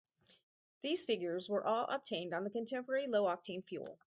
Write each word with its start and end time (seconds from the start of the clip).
These 0.81 1.03
figures 1.03 1.47
were 1.47 1.63
all 1.63 1.85
obtained 1.85 2.33
on 2.33 2.43
the 2.43 2.49
contemporary 2.49 3.05
low 3.05 3.25
octane 3.25 3.63
fuel. 3.63 3.99